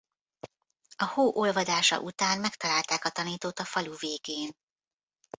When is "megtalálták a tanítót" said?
2.39-3.59